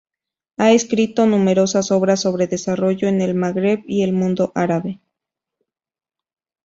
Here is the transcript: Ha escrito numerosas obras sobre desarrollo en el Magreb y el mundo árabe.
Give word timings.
Ha 0.57 0.71
escrito 0.71 1.27
numerosas 1.27 1.91
obras 1.91 2.21
sobre 2.21 2.47
desarrollo 2.47 3.07
en 3.07 3.21
el 3.21 3.35
Magreb 3.35 3.83
y 3.85 4.01
el 4.01 4.13
mundo 4.13 4.51
árabe. 4.55 4.99